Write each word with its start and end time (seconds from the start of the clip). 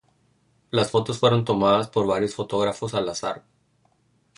Las 0.71 0.89
fotos 0.89 1.19
fueron 1.19 1.45
tomadas 1.45 1.87
por 1.87 2.07
varios 2.07 2.33
fotógrafos 2.33 2.95
al 2.95 3.07
azar. 3.07 3.43